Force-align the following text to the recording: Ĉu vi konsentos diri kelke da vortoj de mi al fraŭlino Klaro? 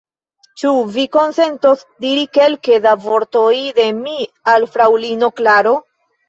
Ĉu 0.59 0.69
vi 0.93 1.03
konsentos 1.15 1.83
diri 2.05 2.23
kelke 2.37 2.79
da 2.87 2.95
vortoj 3.03 3.53
de 3.81 3.87
mi 3.99 4.17
al 4.55 4.67
fraŭlino 4.73 5.31
Klaro? 5.43 5.77